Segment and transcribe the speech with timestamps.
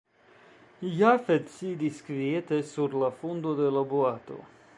[0.99, 4.43] Jafet sidis kviete sur la fundo de la boato.